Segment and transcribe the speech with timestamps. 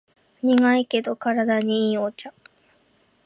[0.41, 2.33] 苦いけど体にいいお茶